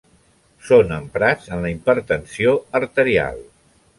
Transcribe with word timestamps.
Són 0.69 0.93
emprats 0.95 1.51
en 1.57 1.61
la 1.67 1.71
hipertensió 1.75 2.57
arterial. 2.83 3.41